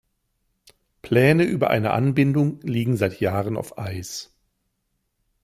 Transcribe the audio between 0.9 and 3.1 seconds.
Pläne über eine Anbindung liegen